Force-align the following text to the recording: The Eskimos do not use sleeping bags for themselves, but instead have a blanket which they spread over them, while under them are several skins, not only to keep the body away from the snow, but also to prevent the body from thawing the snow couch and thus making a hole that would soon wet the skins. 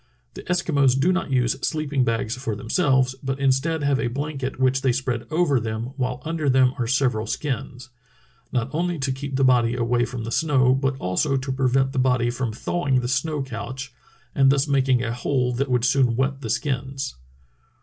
The 0.33 0.41
Eskimos 0.45 0.99
do 0.99 1.13
not 1.13 1.29
use 1.29 1.59
sleeping 1.61 2.03
bags 2.03 2.35
for 2.35 2.55
themselves, 2.55 3.13
but 3.21 3.39
instead 3.39 3.83
have 3.83 3.99
a 3.99 4.07
blanket 4.07 4.59
which 4.59 4.81
they 4.81 4.91
spread 4.91 5.27
over 5.29 5.59
them, 5.59 5.91
while 5.95 6.23
under 6.25 6.49
them 6.49 6.73
are 6.79 6.87
several 6.87 7.27
skins, 7.27 7.91
not 8.51 8.71
only 8.73 8.97
to 8.97 9.11
keep 9.11 9.35
the 9.35 9.43
body 9.43 9.75
away 9.75 10.05
from 10.05 10.23
the 10.23 10.31
snow, 10.31 10.73
but 10.73 10.97
also 10.97 11.37
to 11.37 11.51
prevent 11.51 11.91
the 11.91 11.99
body 11.99 12.31
from 12.31 12.51
thawing 12.51 13.01
the 13.01 13.07
snow 13.07 13.43
couch 13.43 13.93
and 14.33 14.51
thus 14.51 14.67
making 14.67 15.03
a 15.03 15.13
hole 15.13 15.53
that 15.53 15.69
would 15.69 15.85
soon 15.85 16.15
wet 16.15 16.41
the 16.41 16.49
skins. 16.49 17.13